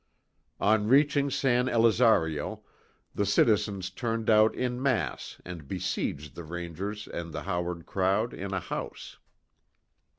[0.59, 2.63] On reaching San Elizario
[3.13, 8.51] the citizens turned out in mass and besieged the Rangers and the Howard crowd, in
[8.51, 9.19] a house.